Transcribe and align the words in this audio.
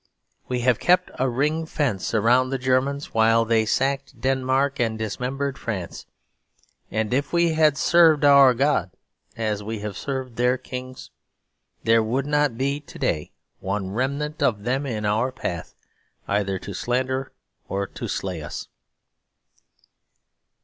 We 0.47 0.61
have 0.61 0.79
kept 0.79 1.11
a 1.19 1.29
ring 1.29 1.67
fence 1.67 2.15
around 2.15 2.49
the 2.49 2.57
Germans 2.57 3.13
while 3.13 3.45
they 3.45 3.67
sacked 3.67 4.19
Denmark 4.19 4.79
and 4.79 4.97
dismembered 4.97 5.59
France. 5.59 6.07
And 6.89 7.13
if 7.13 7.31
we 7.31 7.53
had 7.53 7.77
served 7.77 8.25
our 8.25 8.55
God 8.55 8.89
as 9.37 9.61
we 9.61 9.81
have 9.81 9.95
served 9.95 10.37
their 10.37 10.57
kings, 10.57 11.11
there 11.83 12.01
would 12.01 12.25
not 12.25 12.57
be 12.57 12.79
to 12.79 12.97
day 12.97 13.31
one 13.59 13.91
remnant 13.91 14.41
of 14.41 14.63
them 14.63 14.87
in 14.87 15.05
our 15.05 15.31
path, 15.31 15.75
either 16.27 16.57
to 16.57 16.73
slander 16.73 17.31
or 17.69 17.85
to 17.85 18.07
slay 18.07 18.41
us. 18.41 18.69